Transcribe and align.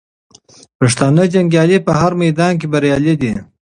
پښتانه 0.79 1.23
جنګیالي 1.33 1.77
په 1.85 1.91
هر 1.99 2.11
میدان 2.21 2.53
کې 2.59 2.67
بریالي 2.73 3.15
دي. 3.21 3.33